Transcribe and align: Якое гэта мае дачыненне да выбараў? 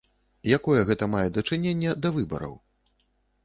Якое 0.57 0.77
гэта 0.89 1.09
мае 1.17 1.23
дачыненне 1.37 1.95
да 2.07 2.15
выбараў? 2.19 2.61